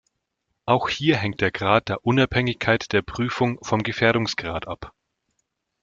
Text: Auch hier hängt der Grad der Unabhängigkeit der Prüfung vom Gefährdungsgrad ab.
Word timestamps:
Auch 0.65 0.89
hier 0.89 1.15
hängt 1.17 1.41
der 1.41 1.51
Grad 1.51 1.87
der 1.89 2.03
Unabhängigkeit 2.03 2.91
der 2.91 3.03
Prüfung 3.03 3.63
vom 3.63 3.83
Gefährdungsgrad 3.83 4.67
ab. 4.67 4.95